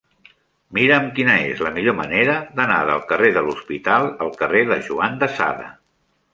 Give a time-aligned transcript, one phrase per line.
[0.77, 5.25] Mira'm quina és la millor manera d'anar del carrer de l'Hospital al carrer de Juan
[5.25, 5.73] de Sada.